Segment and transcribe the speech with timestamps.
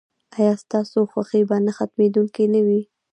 [0.37, 2.81] ایا ستاسو خوښي به نه ختمیدونکې نه وي؟